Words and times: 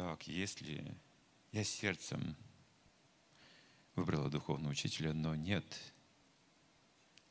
так, 0.00 0.26
если 0.28 0.96
я 1.52 1.62
сердцем 1.62 2.34
выбрала 3.96 4.30
духовного 4.30 4.72
учителя, 4.72 5.12
но 5.12 5.34
нет 5.34 5.62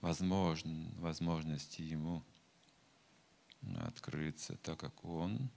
возможно, 0.00 0.90
возможности 0.96 1.80
ему 1.82 2.24
открыться, 3.76 4.56
так 4.56 4.80
как 4.80 5.04
он 5.04 5.48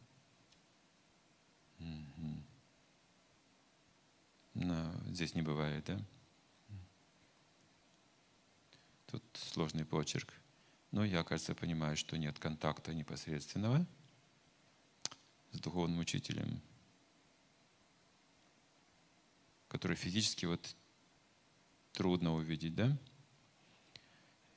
но 4.53 4.93
здесь 5.07 5.33
не 5.33 5.41
бывает, 5.41 5.85
да? 5.85 5.99
Тут 9.07 9.23
сложный 9.33 9.83
почерк. 9.83 10.31
Но 10.91 11.03
я, 11.03 11.23
кажется, 11.23 11.55
понимаю, 11.55 11.97
что 11.97 12.19
нет 12.19 12.37
контакта 12.37 12.93
непосредственного 12.93 13.83
с 15.53 15.59
духовным 15.59 15.97
учителем, 15.97 16.61
который 19.69 19.96
физически 19.96 20.46
вот 20.46 20.75
трудно 21.93 22.33
увидеть, 22.33 22.75
да? 22.75 22.97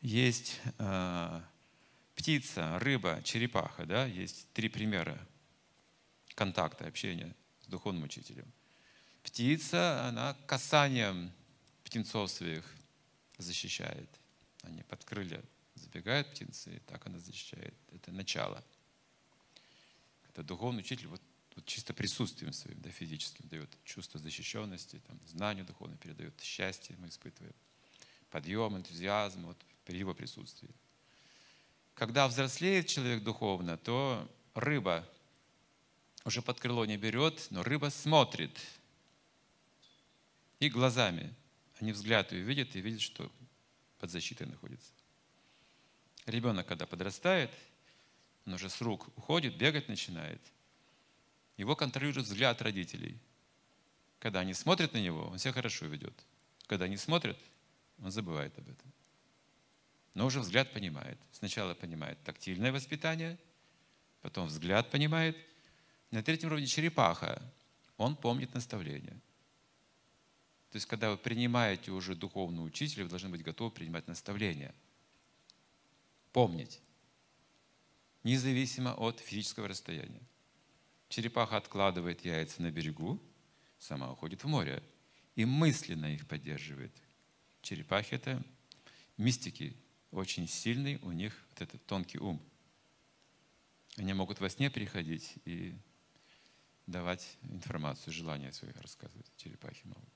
Есть 0.00 0.60
э, 0.78 1.40
птица, 2.16 2.78
рыба, 2.80 3.20
черепаха, 3.22 3.86
да? 3.86 4.04
Есть 4.06 4.48
три 4.52 4.68
примера 4.68 5.16
контакта, 6.34 6.86
общения 6.86 7.34
с 7.60 7.66
духовным 7.66 8.04
учителем. 8.04 8.50
Птица, 9.22 10.08
она 10.08 10.34
касанием 10.46 11.30
птенцов 11.84 12.30
своих 12.30 12.64
защищает. 13.38 14.08
Они 14.62 14.82
под 14.82 15.04
крылья 15.04 15.42
забегают 15.74 16.30
птенцы, 16.30 16.76
и 16.76 16.78
так 16.80 17.06
она 17.06 17.18
защищает. 17.18 17.74
Это 17.92 18.10
начало. 18.12 18.64
Это 20.28 20.42
духовный 20.42 20.80
учитель 20.80 21.08
вот, 21.08 21.20
вот 21.54 21.66
чисто 21.66 21.92
присутствием 21.94 22.52
своим, 22.52 22.80
да, 22.80 22.90
физическим, 22.90 23.48
дает 23.48 23.70
чувство 23.84 24.18
защищенности, 24.18 25.00
там, 25.06 25.18
знание 25.26 25.64
духовное 25.64 25.98
передает, 25.98 26.40
счастье 26.40 26.96
мы 26.98 27.08
испытываем, 27.08 27.54
подъем, 28.30 28.76
энтузиазм 28.76 29.46
вот, 29.46 29.58
при 29.84 29.98
его 29.98 30.14
присутствии. 30.14 30.70
Когда 31.94 32.26
взрослеет 32.26 32.86
человек 32.86 33.22
духовно, 33.22 33.76
то 33.76 34.28
рыба 34.54 35.08
уже 36.24 36.40
под 36.40 36.58
крыло 36.60 36.86
не 36.86 36.96
берет, 36.96 37.46
но 37.50 37.62
рыба 37.62 37.90
смотрит 37.90 38.58
и 40.60 40.68
глазами, 40.68 41.34
а 41.78 41.84
не 41.84 41.92
взгляд 41.92 42.32
ее 42.32 42.42
видит 42.42 42.76
и 42.76 42.80
видит, 42.80 43.00
что 43.00 43.30
под 43.98 44.10
защитой 44.10 44.46
находится. 44.46 44.92
Ребенок, 46.26 46.66
когда 46.66 46.86
подрастает, 46.86 47.50
он 48.46 48.54
уже 48.54 48.70
с 48.70 48.80
рук 48.80 49.08
уходит, 49.16 49.56
бегать 49.56 49.88
начинает. 49.88 50.40
Его 51.62 51.76
контролирует 51.76 52.26
взгляд 52.26 52.60
родителей. 52.60 53.16
Когда 54.18 54.40
они 54.40 54.52
смотрят 54.52 54.94
на 54.94 54.98
него, 54.98 55.28
он 55.28 55.38
себя 55.38 55.52
хорошо 55.52 55.86
ведет. 55.86 56.12
Когда 56.66 56.86
они 56.86 56.96
смотрят, 56.96 57.38
он 58.00 58.10
забывает 58.10 58.58
об 58.58 58.68
этом. 58.68 58.92
Но 60.14 60.26
уже 60.26 60.40
взгляд 60.40 60.72
понимает. 60.72 61.20
Сначала 61.30 61.74
понимает 61.74 62.20
тактильное 62.24 62.72
воспитание, 62.72 63.38
потом 64.22 64.48
взгляд 64.48 64.90
понимает. 64.90 65.36
На 66.10 66.24
третьем 66.24 66.48
уровне 66.48 66.66
черепаха. 66.66 67.40
Он 67.96 68.16
помнит 68.16 68.52
наставления. 68.54 69.20
То 70.70 70.76
есть, 70.76 70.86
когда 70.86 71.10
вы 71.10 71.16
принимаете 71.16 71.92
уже 71.92 72.16
духовного 72.16 72.66
учителя, 72.66 73.04
вы 73.04 73.10
должны 73.10 73.28
быть 73.28 73.44
готовы 73.44 73.70
принимать 73.70 74.08
наставления. 74.08 74.74
Помнить 76.32 76.80
независимо 78.24 78.94
от 78.94 79.20
физического 79.20 79.68
расстояния. 79.68 80.22
Черепаха 81.12 81.58
откладывает 81.58 82.24
яйца 82.24 82.62
на 82.62 82.70
берегу, 82.70 83.20
сама 83.78 84.10
уходит 84.10 84.44
в 84.44 84.46
море 84.46 84.82
и 85.34 85.44
мысленно 85.44 86.06
их 86.06 86.26
поддерживает. 86.26 86.90
Черепахи– 87.60 88.14
это 88.16 88.42
мистики, 89.18 89.76
очень 90.10 90.48
сильный 90.48 90.96
у 91.02 91.12
них 91.12 91.38
вот 91.50 91.60
этот 91.60 91.84
тонкий 91.84 92.18
ум. 92.18 92.40
Они 93.98 94.14
могут 94.14 94.40
во 94.40 94.48
сне 94.48 94.70
приходить 94.70 95.34
и 95.44 95.74
давать 96.86 97.36
информацию, 97.42 98.14
желания 98.14 98.50
своих 98.50 98.80
рассказывать. 98.80 99.30
Черепахи 99.36 99.86
могут. 99.86 100.14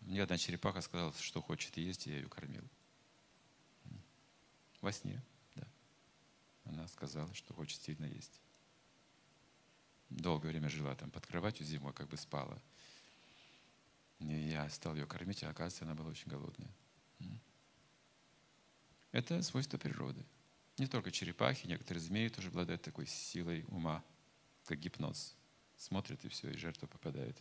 Мне 0.00 0.22
одна 0.22 0.36
черепаха 0.36 0.82
сказала, 0.82 1.14
что 1.18 1.40
хочет 1.40 1.78
есть, 1.78 2.08
и 2.08 2.10
я 2.10 2.16
ее 2.16 2.28
кормил. 2.28 2.64
Во 4.82 4.92
сне, 4.92 5.22
сказала, 6.88 7.32
что 7.34 7.54
хочет 7.54 7.80
сильно 7.80 8.06
есть. 8.06 8.40
Долгое 10.10 10.48
время 10.48 10.68
жила 10.68 10.94
там 10.94 11.10
под 11.10 11.26
кроватью 11.26 11.66
зимой, 11.66 11.92
как 11.92 12.08
бы 12.08 12.16
спала. 12.16 12.58
И 14.20 14.26
я 14.26 14.68
стал 14.70 14.94
ее 14.94 15.06
кормить, 15.06 15.44
а 15.44 15.50
оказывается, 15.50 15.84
она 15.84 15.94
была 15.94 16.10
очень 16.10 16.28
голодная. 16.28 16.70
Это 19.12 19.42
свойство 19.42 19.78
природы. 19.78 20.24
Не 20.78 20.86
только 20.86 21.10
черепахи, 21.10 21.66
некоторые 21.66 22.02
змеи 22.02 22.28
тоже 22.28 22.48
обладают 22.48 22.82
такой 22.82 23.06
силой 23.06 23.64
ума, 23.68 24.04
как 24.64 24.78
гипноз. 24.78 25.34
Смотрят 25.76 26.24
и 26.24 26.28
все, 26.28 26.50
и 26.50 26.56
жертва 26.56 26.86
попадает. 26.86 27.36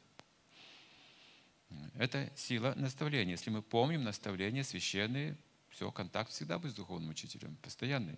Это 1.95 2.31
сила 2.35 2.73
наставления. 2.75 3.33
Если 3.33 3.49
мы 3.49 3.61
помним 3.61 4.03
наставления 4.03 4.63
священные, 4.63 5.37
все, 5.69 5.91
контакт 5.91 6.31
всегда 6.31 6.57
будет 6.57 6.71
с 6.71 6.75
духовным 6.75 7.09
учителем, 7.09 7.55
постоянный. 7.57 8.17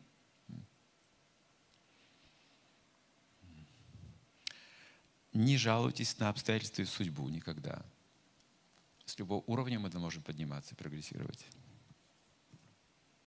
Не 5.40 5.56
жалуйтесь 5.56 6.20
на 6.20 6.28
обстоятельства 6.28 6.82
и 6.82 6.86
судьбу 6.86 7.30
никогда. 7.30 7.82
С 9.06 9.18
любого 9.18 9.42
уровня 9.48 9.80
мы 9.80 9.90
можем 9.98 10.22
подниматься 10.22 10.76
и 10.76 10.78
прогрессировать. 10.78 11.46